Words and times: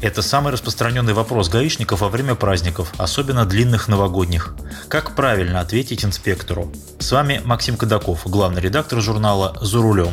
Это 0.00 0.22
самый 0.22 0.50
распространенный 0.50 1.12
вопрос 1.12 1.50
гаишников 1.50 2.00
во 2.00 2.08
время 2.08 2.34
праздников, 2.34 2.94
особенно 2.96 3.44
длинных 3.44 3.86
новогодних. 3.86 4.54
Как 4.88 5.14
правильно 5.14 5.60
ответить 5.60 6.06
инспектору? 6.06 6.72
С 6.98 7.12
вами 7.12 7.42
Максим 7.44 7.76
Кадаков, 7.76 8.22
главный 8.24 8.62
редактор 8.62 9.02
журнала 9.02 9.58
«За 9.60 9.78
рулем». 9.78 10.12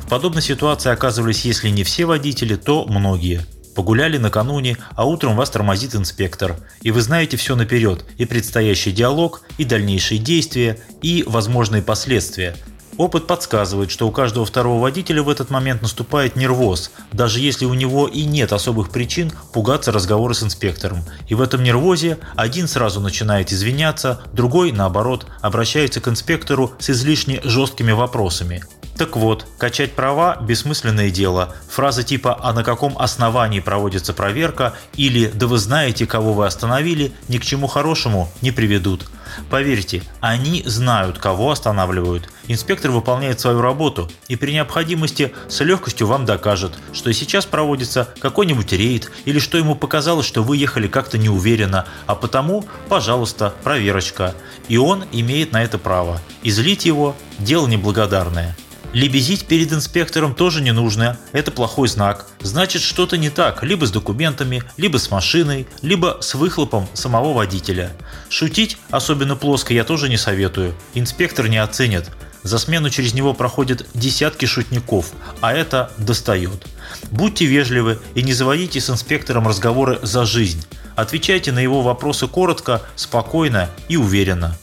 В 0.00 0.08
подобной 0.08 0.42
ситуации 0.42 0.92
оказывались, 0.92 1.44
если 1.44 1.70
не 1.70 1.82
все 1.82 2.04
водители, 2.04 2.54
то 2.54 2.86
многие. 2.86 3.44
Погуляли 3.74 4.16
накануне, 4.16 4.76
а 4.94 5.04
утром 5.04 5.34
вас 5.34 5.50
тормозит 5.50 5.96
инспектор. 5.96 6.56
И 6.82 6.92
вы 6.92 7.02
знаете 7.02 7.36
все 7.36 7.56
наперед, 7.56 8.04
и 8.18 8.26
предстоящий 8.26 8.92
диалог, 8.92 9.42
и 9.58 9.64
дальнейшие 9.64 10.20
действия, 10.20 10.78
и 11.02 11.24
возможные 11.26 11.82
последствия– 11.82 12.54
Опыт 12.98 13.26
подсказывает, 13.26 13.90
что 13.90 14.08
у 14.08 14.10
каждого 14.10 14.46
второго 14.46 14.80
водителя 14.80 15.22
в 15.22 15.28
этот 15.28 15.50
момент 15.50 15.82
наступает 15.82 16.34
нервоз, 16.34 16.90
даже 17.12 17.40
если 17.40 17.66
у 17.66 17.74
него 17.74 18.08
и 18.08 18.24
нет 18.24 18.52
особых 18.52 18.90
причин 18.90 19.32
пугаться 19.52 19.92
разговора 19.92 20.32
с 20.32 20.42
инспектором. 20.42 21.00
И 21.28 21.34
в 21.34 21.42
этом 21.42 21.62
нервозе 21.62 22.18
один 22.36 22.68
сразу 22.68 23.00
начинает 23.00 23.52
извиняться, 23.52 24.20
другой, 24.32 24.72
наоборот, 24.72 25.26
обращается 25.42 26.00
к 26.00 26.08
инспектору 26.08 26.72
с 26.78 26.90
излишне 26.90 27.40
жесткими 27.44 27.92
вопросами. 27.92 28.62
Так 28.96 29.14
вот, 29.14 29.46
качать 29.58 29.92
права– 29.92 30.38
бессмысленное 30.40 31.10
дело. 31.10 31.54
Фразы 31.68 32.02
типа 32.02 32.38
«а 32.42 32.54
на 32.54 32.64
каком 32.64 32.96
основании 32.96 33.60
проводится 33.60 34.14
проверка» 34.14 34.72
или 34.94 35.26
«да 35.26 35.46
вы 35.46 35.58
знаете, 35.58 36.06
кого 36.06 36.32
вы 36.32 36.46
остановили» 36.46 37.12
ни 37.28 37.36
к 37.36 37.44
чему 37.44 37.66
хорошему 37.66 38.30
не 38.40 38.52
приведут. 38.52 39.06
Поверьте, 39.50 40.02
они 40.20 40.62
знают, 40.64 41.18
кого 41.18 41.50
останавливают. 41.50 42.30
Инспектор 42.48 42.90
выполняет 42.90 43.38
свою 43.38 43.60
работу 43.60 44.10
и 44.28 44.36
при 44.36 44.52
необходимости 44.52 45.34
с 45.48 45.60
легкостью 45.60 46.06
вам 46.06 46.24
докажет, 46.24 46.72
что 46.94 47.12
сейчас 47.12 47.44
проводится 47.44 48.08
какой-нибудь 48.20 48.72
рейд 48.72 49.12
или 49.26 49.38
что 49.38 49.58
ему 49.58 49.74
показалось, 49.74 50.26
что 50.26 50.42
вы 50.42 50.56
ехали 50.56 50.88
как-то 50.88 51.18
неуверенно, 51.18 51.84
а 52.06 52.14
потому, 52.14 52.64
пожалуйста, 52.88 53.52
проверочка. 53.62 54.34
И 54.68 54.78
он 54.78 55.04
имеет 55.12 55.52
на 55.52 55.62
это 55.62 55.76
право. 55.76 56.18
Излить 56.42 56.86
его– 56.86 57.14
дело 57.38 57.66
неблагодарное. 57.66 58.56
Лебезить 58.96 59.44
перед 59.44 59.74
инспектором 59.74 60.34
тоже 60.34 60.62
не 60.62 60.72
нужно, 60.72 61.18
это 61.32 61.50
плохой 61.50 61.86
знак. 61.86 62.24
Значит, 62.40 62.80
что-то 62.80 63.18
не 63.18 63.28
так 63.28 63.62
либо 63.62 63.84
с 63.86 63.90
документами, 63.90 64.62
либо 64.78 64.96
с 64.96 65.10
машиной, 65.10 65.66
либо 65.82 66.16
с 66.22 66.34
выхлопом 66.34 66.88
самого 66.94 67.34
водителя. 67.34 67.92
Шутить, 68.30 68.78
особенно 68.88 69.36
плоско, 69.36 69.74
я 69.74 69.84
тоже 69.84 70.08
не 70.08 70.16
советую. 70.16 70.74
Инспектор 70.94 71.46
не 71.46 71.58
оценит. 71.58 72.10
За 72.42 72.58
смену 72.58 72.88
через 72.88 73.12
него 73.12 73.34
проходят 73.34 73.86
десятки 73.92 74.46
шутников, 74.46 75.12
а 75.42 75.52
это 75.52 75.92
достает. 75.98 76.66
Будьте 77.10 77.44
вежливы 77.44 77.98
и 78.14 78.22
не 78.22 78.32
заводите 78.32 78.80
с 78.80 78.88
инспектором 78.88 79.46
разговоры 79.46 79.98
за 80.00 80.24
жизнь. 80.24 80.64
Отвечайте 80.94 81.52
на 81.52 81.58
его 81.58 81.82
вопросы 81.82 82.28
коротко, 82.28 82.80
спокойно 82.94 83.68
и 83.90 83.98
уверенно. 83.98 84.56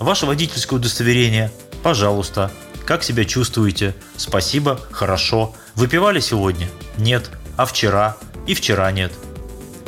Ваше 0.00 0.26
водительское 0.26 0.76
удостоверение? 0.76 1.52
Пожалуйста. 1.84 2.50
Как 2.86 3.02
себя 3.02 3.24
чувствуете? 3.24 3.96
Спасибо, 4.16 4.80
хорошо. 4.92 5.52
Выпивали 5.74 6.20
сегодня? 6.20 6.68
Нет. 6.96 7.30
А 7.56 7.66
вчера? 7.66 8.16
И 8.46 8.54
вчера 8.54 8.92
нет. 8.92 9.12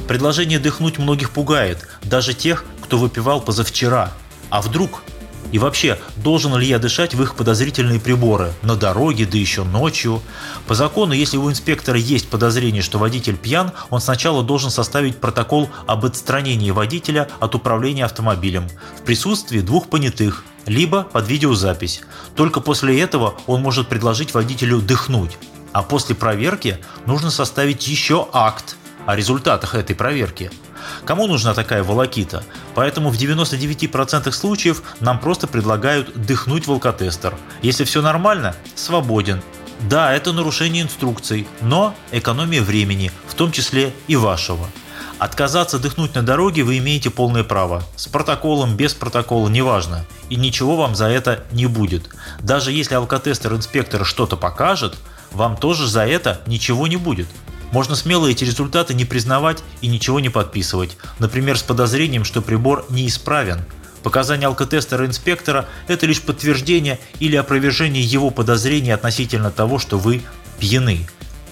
Предложение 0.08 0.58
дыхнуть 0.58 0.98
многих 0.98 1.30
пугает, 1.30 1.86
даже 2.02 2.34
тех, 2.34 2.64
кто 2.82 2.98
выпивал 2.98 3.40
позавчера. 3.40 4.10
А 4.50 4.60
вдруг? 4.60 5.04
И 5.52 5.60
вообще, 5.60 5.96
должен 6.16 6.56
ли 6.56 6.66
я 6.66 6.80
дышать 6.80 7.14
в 7.14 7.22
их 7.22 7.36
подозрительные 7.36 8.00
приборы? 8.00 8.52
На 8.62 8.74
дороге, 8.74 9.26
да 9.26 9.38
еще 9.38 9.62
ночью? 9.62 10.20
По 10.66 10.74
закону, 10.74 11.12
если 11.12 11.36
у 11.36 11.48
инспектора 11.48 11.98
есть 11.98 12.28
подозрение, 12.28 12.82
что 12.82 12.98
водитель 12.98 13.36
пьян, 13.36 13.70
он 13.90 14.00
сначала 14.00 14.42
должен 14.42 14.70
составить 14.70 15.18
протокол 15.18 15.70
об 15.86 16.04
отстранении 16.04 16.72
водителя 16.72 17.28
от 17.38 17.54
управления 17.54 18.06
автомобилем 18.06 18.68
в 18.98 19.02
присутствии 19.04 19.60
двух 19.60 19.88
понятых– 19.88 20.42
либо 20.68 21.02
под 21.02 21.26
видеозапись. 21.26 22.02
Только 22.36 22.60
после 22.60 23.00
этого 23.00 23.34
он 23.46 23.62
может 23.62 23.88
предложить 23.88 24.34
водителю 24.34 24.80
дыхнуть. 24.80 25.38
А 25.72 25.82
после 25.82 26.14
проверки 26.14 26.78
нужно 27.06 27.30
составить 27.30 27.86
еще 27.88 28.28
акт 28.32 28.76
о 29.06 29.16
результатах 29.16 29.74
этой 29.74 29.96
проверки. 29.96 30.50
Кому 31.04 31.26
нужна 31.26 31.54
такая 31.54 31.82
волокита? 31.82 32.44
Поэтому 32.74 33.10
в 33.10 33.16
99% 33.16 34.30
случаев 34.32 34.82
нам 35.00 35.18
просто 35.18 35.46
предлагают 35.46 36.14
дыхнуть 36.14 36.66
в 36.66 36.72
алкотестер. 36.72 37.36
Если 37.62 37.84
все 37.84 38.02
нормально, 38.02 38.54
свободен. 38.74 39.42
Да, 39.80 40.12
это 40.12 40.32
нарушение 40.32 40.82
инструкций, 40.82 41.46
но 41.60 41.94
экономия 42.10 42.62
времени, 42.62 43.12
в 43.28 43.34
том 43.34 43.52
числе 43.52 43.92
и 44.08 44.16
вашего. 44.16 44.68
Отказаться 45.18 45.80
дыхнуть 45.80 46.14
на 46.14 46.22
дороге 46.22 46.62
вы 46.62 46.78
имеете 46.78 47.10
полное 47.10 47.42
право. 47.42 47.82
С 47.96 48.06
протоколом, 48.06 48.76
без 48.76 48.94
протокола, 48.94 49.48
неважно. 49.48 50.04
И 50.28 50.36
ничего 50.36 50.76
вам 50.76 50.94
за 50.94 51.06
это 51.06 51.44
не 51.50 51.66
будет. 51.66 52.08
Даже 52.40 52.70
если 52.70 52.94
алкотестер 52.94 53.52
инспектора 53.54 54.04
что-то 54.04 54.36
покажет, 54.36 54.96
вам 55.32 55.56
тоже 55.56 55.88
за 55.88 56.06
это 56.06 56.40
ничего 56.46 56.86
не 56.86 56.96
будет. 56.96 57.26
Можно 57.72 57.96
смело 57.96 58.28
эти 58.28 58.44
результаты 58.44 58.94
не 58.94 59.04
признавать 59.04 59.62
и 59.80 59.88
ничего 59.88 60.20
не 60.20 60.28
подписывать. 60.28 60.96
Например, 61.18 61.58
с 61.58 61.62
подозрением, 61.62 62.24
что 62.24 62.40
прибор 62.40 62.86
неисправен. 62.88 63.64
Показания 64.04 64.46
алкотестера 64.46 65.04
инспектора– 65.04 65.66
это 65.88 66.06
лишь 66.06 66.22
подтверждение 66.22 67.00
или 67.18 67.34
опровержение 67.34 68.02
его 68.02 68.30
подозрений 68.30 68.92
относительно 68.92 69.50
того, 69.50 69.80
что 69.80 69.98
вы 69.98 70.22
пьяны. 70.60 71.08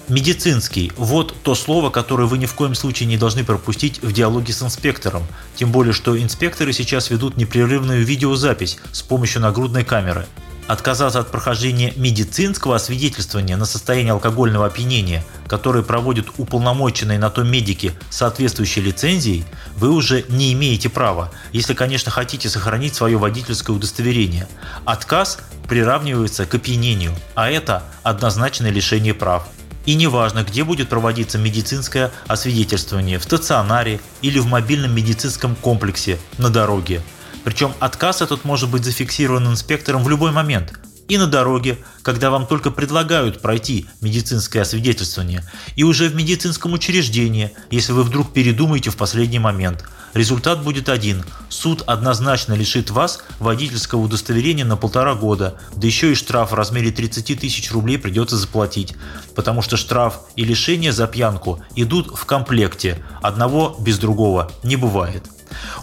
Медицинский– 0.09 0.93
вот 0.97 1.34
то 1.43 1.56
слово, 1.56 1.91
которое 1.91 2.28
вы 2.28 2.39
ни 2.39 2.47
в 2.47 2.55
коем 2.55 2.77
случае 2.77 3.09
не 3.09 3.17
должны 3.17 3.43
пропустить 3.43 4.00
в 4.03 4.12
диалоге 4.12 4.53
с 4.53 4.62
инспектором. 4.62 5.27
Тем 5.56 5.72
более, 5.72 5.93
что 5.93 6.17
инспекторы 6.17 6.72
сейчас 6.72 7.11
ведут 7.11 7.37
непрерывную 7.37 8.05
видеозапись 8.05 8.78
с 8.93 9.03
помощью 9.03 9.43
нагрудной 9.43 9.84
камеры. 9.84 10.27
Отказаться 10.69 11.19
от 11.19 11.33
прохождения 11.33 11.93
медицинского 11.97 12.77
освидетельствования 12.77 13.56
на 13.56 13.65
состояние 13.65 14.12
алкогольного 14.12 14.66
опьянения, 14.66 15.25
которое 15.49 15.83
проводят 15.83 16.27
уполномоченные 16.39 17.19
на 17.19 17.31
то 17.31 17.43
медики 17.43 17.93
соответствующей 18.09 18.83
лицензией, 18.83 19.45
вы 19.77 19.91
уже 19.91 20.25
не 20.28 20.53
имеете 20.53 20.89
права, 20.89 21.33
если, 21.53 21.75
конечно, 21.75 22.12
хотите 22.12 22.49
сохранить 22.49 22.95
свое 22.95 23.16
водительское 23.16 23.75
удостоверение. 23.75 24.47
Отказ 24.84 25.39
приравнивается 25.69 26.47
к 26.47 26.55
опьянению, 26.55 27.12
а 27.34 27.50
это 27.50 27.83
однозначное 28.05 28.71
лишение 28.71 29.12
прав. 29.15 29.49
И 29.87 29.95
неважно, 29.95 30.43
где 30.43 30.65
будет 30.65 30.89
проводиться 30.89 31.39
медицинское 31.39 32.11
освидетельствование– 32.27 33.19
в 33.21 33.25
стационаре 33.25 34.01
или 34.21 34.39
в 34.41 34.47
мобильном 34.47 34.95
медицинском 34.95 35.55
комплексе 35.55 36.19
на 36.39 36.51
дороге. 36.51 37.01
Причем 37.45 37.73
отказ 37.79 38.23
этот 38.23 38.45
может 38.45 38.69
быть 38.69 38.85
зафиксирован 38.85 39.47
инспектором 39.47 40.03
в 40.03 40.11
любой 40.11 40.33
момент. 40.33 40.79
И 41.09 41.19
на 41.19 41.27
дороге, 41.27 41.78
когда 42.03 42.31
вам 42.31 42.47
только 42.47 42.71
предлагают 42.71 43.41
пройти 43.41 43.87
медицинское 44.00 44.61
освидетельствование, 44.61 45.44
и 45.77 45.84
уже 45.84 46.09
в 46.09 46.15
медицинском 46.15 46.72
учреждении, 46.72 47.53
если 47.71 47.93
вы 47.93 48.03
вдруг 48.03 48.33
передумаете 48.33 48.91
в 48.91 48.97
последний 48.97 49.39
момент– 49.39 49.84
Результат 50.16 50.65
будет 50.65 50.89
один. 50.89 51.22
Суд 51.51 51.83
однозначно 51.86 52.54
лишит 52.54 52.89
вас 52.89 53.22
водительского 53.39 54.01
удостоверения 54.01 54.65
на 54.65 54.78
полтора 54.78 55.15
года, 55.15 55.60
да 55.77 55.86
еще 55.86 56.13
и 56.13 56.15
штраф 56.15 56.53
в 56.53 56.54
размере 56.54 56.91
30 56.91 57.39
тысяч 57.39 57.71
рублей 57.71 57.98
придется 57.98 58.39
заплатить, 58.39 58.95
потому 59.34 59.60
что 59.60 59.77
штраф 59.77 60.21
и 60.34 60.42
лишение 60.42 60.92
за 60.92 61.07
пьянку 61.07 61.63
идут 61.75 62.16
в 62.16 62.25
комплекте, 62.25 63.04
одного 63.21 63.77
без 63.78 63.98
другого 63.98 64.51
не 64.63 64.77
бывает. 64.77 65.22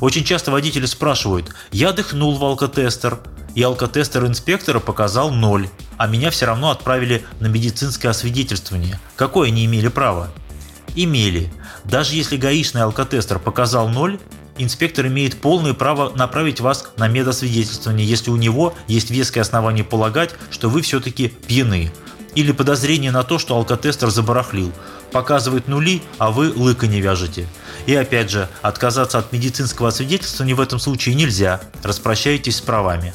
Очень 0.02 0.24
часто 0.24 0.50
водители 0.50 0.88
спрашивают, 0.88 1.54
я 1.72 1.92
дыхнул 1.92 2.36
в 2.36 2.44
алкотестер, 2.44 3.20
и 3.56 3.62
алкотестер 3.62 4.26
инспектора 4.26 4.80
показал 4.80 5.32
ноль, 5.32 5.70
а 5.98 6.08
меня 6.08 6.32
все 6.32 6.46
равно 6.46 6.72
отправили 6.72 7.26
на 7.40 7.48
медицинское 7.48 8.10
освидетельствование. 8.10 9.00
Какое 9.16 9.50
они 9.50 9.66
имели 9.66 9.88
право? 9.88 10.30
Имели. 10.96 11.52
Даже 11.84 12.16
если 12.16 12.38
гаишный 12.38 12.84
алкотестер 12.84 13.40
показал 13.40 13.90
ноль, 13.90 14.20
инспектор 14.58 15.08
имеет 15.08 15.40
полное 15.40 15.74
право 15.74 16.16
направить 16.16 16.60
вас 16.60 16.90
на 16.98 17.08
медосвидетельствование, 17.08 18.08
если 18.08 18.32
у 18.32 18.36
него 18.36 18.74
есть 18.88 19.12
веское 19.12 19.42
основание 19.42 19.84
полагать, 19.84 20.32
что 20.50 20.70
вы 20.70 20.82
все-таки 20.82 21.30
пьяны. 21.30 21.92
Или 22.36 22.52
подозрение 22.52 23.12
на 23.12 23.24
то, 23.24 23.38
что 23.38 23.56
алкотестер 23.56 24.10
забарахлил. 24.10 24.72
Показывает 25.12 25.68
нули, 25.68 26.02
а 26.18 26.32
вы 26.32 26.52
лыка 26.52 26.88
не 26.88 27.00
вяжете. 27.00 27.48
И 27.86 27.94
опять 27.94 28.32
же, 28.32 28.50
отказаться 28.64 29.20
от 29.20 29.32
медицинского 29.32 29.90
освидетельствования 29.90 30.56
в 30.56 30.62
этом 30.62 30.80
случае 30.80 31.14
нельзя. 31.14 31.62
Распрощайтесь 31.84 32.58
с 32.58 32.62
правами. 32.62 33.14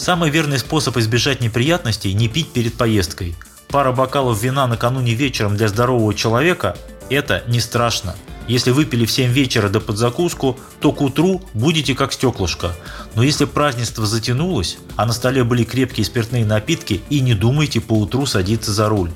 Самый 0.00 0.30
верный 0.30 0.58
способ 0.58 0.96
избежать 0.96 1.42
неприятностей– 1.42 2.14
не 2.14 2.26
пить 2.26 2.54
перед 2.54 2.72
поездкой. 2.72 3.36
Пара 3.68 3.92
бокалов 3.92 4.42
вина 4.42 4.66
накануне 4.66 5.12
вечером 5.12 5.58
для 5.58 5.68
здорового 5.68 6.14
человека– 6.14 6.74
это 7.10 7.44
не 7.48 7.60
страшно. 7.60 8.16
Если 8.48 8.70
выпили 8.70 9.04
в 9.04 9.12
7 9.12 9.30
вечера 9.30 9.68
до 9.68 9.78
подзакуску, 9.78 10.58
то 10.80 10.92
к 10.92 11.02
утру 11.02 11.42
будете 11.52 11.94
как 11.94 12.14
стеклышко. 12.14 12.74
Но 13.14 13.22
если 13.22 13.44
празднество 13.44 14.06
затянулось, 14.06 14.78
а 14.96 15.04
на 15.04 15.12
столе 15.12 15.44
были 15.44 15.64
крепкие 15.64 16.06
спиртные 16.06 16.46
напитки, 16.46 17.02
и 17.10 17.20
не 17.20 17.34
думайте 17.34 17.82
по 17.82 17.92
утру 17.92 18.24
садиться 18.24 18.72
за 18.72 18.88
руль. 18.88 19.10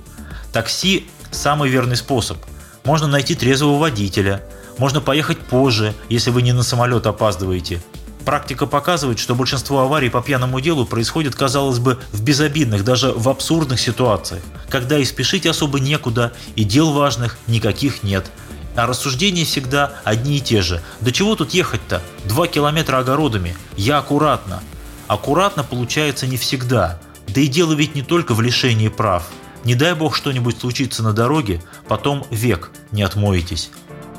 Такси– 0.52 1.06
самый 1.30 1.70
верный 1.70 1.96
способ. 1.96 2.36
Можно 2.84 3.06
найти 3.06 3.34
трезвого 3.34 3.78
водителя, 3.78 4.42
можно 4.76 5.00
поехать 5.00 5.38
позже, 5.38 5.94
если 6.10 6.28
вы 6.28 6.42
не 6.42 6.52
на 6.52 6.62
самолет 6.62 7.06
опаздываете. 7.06 7.80
Практика 8.24 8.66
показывает, 8.66 9.18
что 9.18 9.34
большинство 9.34 9.80
аварий 9.80 10.08
по 10.08 10.22
пьяному 10.22 10.60
делу 10.60 10.86
происходит, 10.86 11.34
казалось 11.34 11.78
бы, 11.78 11.98
в 12.12 12.22
безобидных, 12.22 12.84
даже 12.84 13.12
в 13.12 13.28
абсурдных 13.28 13.80
ситуациях, 13.80 14.42
когда 14.68 14.98
и 14.98 15.04
спешить 15.04 15.46
особо 15.46 15.78
некуда, 15.78 16.32
и 16.56 16.64
дел 16.64 16.92
важных 16.92 17.36
никаких 17.46 18.02
нет– 18.02 18.30
а 18.76 18.86
рассуждения 18.86 19.44
всегда 19.44 19.92
одни 20.04 20.38
и 20.38 20.40
те 20.40 20.60
же. 20.60 20.82
Да 21.00 21.12
чего 21.12 21.36
тут 21.36 21.54
ехать-то? 21.54 22.02
Два 22.24 22.46
километра 22.46 22.98
огородами. 22.98 23.56
Я 23.76 23.98
аккуратно. 23.98 24.62
Аккуратно 25.06 25.62
получается 25.62 26.26
не 26.26 26.36
всегда. 26.36 26.98
Да 27.28 27.40
и 27.40 27.46
дело 27.46 27.72
ведь 27.74 27.94
не 27.94 28.02
только 28.02 28.34
в 28.34 28.40
лишении 28.40 28.88
прав. 28.88 29.28
Не 29.64 29.74
дай 29.74 29.94
бог 29.94 30.14
что-нибудь 30.14 30.58
случится 30.58 31.02
на 31.02 31.12
дороге, 31.12 31.62
потом 31.88 32.26
век 32.30 32.70
не 32.90 33.02
отмоетесь. 33.02 33.70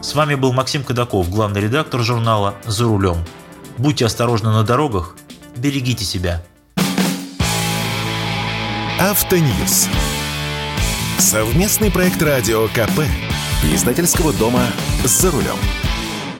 С 0.01 0.15
вами 0.15 0.35
был 0.35 0.53
Максим 0.53 0.83
Кадаков, 0.83 1.29
главный 1.29 1.61
редактор 1.61 2.01
журнала 2.01 2.55
«За 2.65 2.85
рулем». 2.85 3.17
Будьте 3.77 4.05
осторожны 4.05 4.51
на 4.51 4.63
дорогах, 4.63 5.15
берегите 5.57 6.05
себя. 6.05 6.41
Автоньюз. 8.99 9.87
Совместный 11.19 11.91
проект 11.91 12.21
радио 12.21 12.67
КП. 12.69 13.01
Издательского 13.73 14.31
дома 14.33 14.61
«За 15.03 15.31
рулем». 15.31 15.84